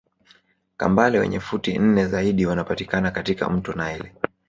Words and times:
Kambale 0.77 1.19
wenye 1.19 1.39
futi 1.39 1.77
nne 1.79 2.05
zaidi 2.07 2.45
wanapatikana 2.45 3.11
katika 3.11 3.49
mto 3.49 3.73
naili 3.73 4.11